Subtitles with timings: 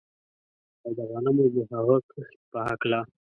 [0.83, 2.99] او د غنمو د هغه کښت په هکله